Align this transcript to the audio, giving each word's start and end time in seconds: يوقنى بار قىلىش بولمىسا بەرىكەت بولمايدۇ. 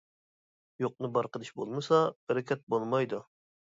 يوقنى 0.85 1.09
بار 1.17 1.29
قىلىش 1.37 1.51
بولمىسا 1.61 1.99
بەرىكەت 2.31 2.65
بولمايدۇ. 2.75 3.21